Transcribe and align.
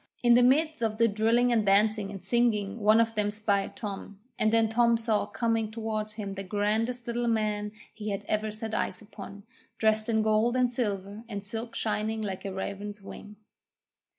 In 0.23 0.33
the 0.33 0.41
midst 0.41 0.81
of 0.81 0.97
the 0.97 1.07
drilling 1.07 1.51
and 1.51 1.63
dancing 1.63 2.09
and 2.09 2.25
singing 2.25 2.79
one 2.79 2.99
of 2.99 3.13
them 3.13 3.29
spied 3.29 3.75
Tom, 3.75 4.19
and 4.39 4.51
then 4.51 4.67
Tom 4.67 4.97
saw 4.97 5.27
coming 5.27 5.69
towards 5.69 6.13
him 6.13 6.33
the 6.33 6.41
grandest 6.43 7.05
Little 7.05 7.27
Man 7.27 7.71
he 7.93 8.09
had 8.09 8.23
ever 8.27 8.49
set 8.49 8.73
eyes 8.73 8.99
upon, 9.03 9.43
dressed 9.77 10.09
in 10.09 10.23
gold 10.23 10.55
and 10.55 10.71
silver, 10.71 11.23
and 11.29 11.43
silk 11.43 11.75
shining 11.75 12.23
like 12.23 12.45
a 12.45 12.51
raven's 12.51 12.99
wing. 12.99 13.35